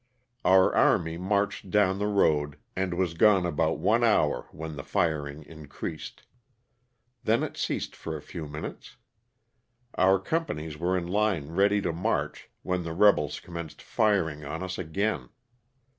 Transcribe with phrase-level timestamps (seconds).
[0.43, 5.43] Our army marched down the road and was gone about one hour when the firing
[5.43, 6.23] increased.
[7.23, 8.97] Then it ceased for a few minutes.
[9.93, 14.79] Our companies were in line ready to march when the rebels commenced firing on us
[14.79, 15.29] again.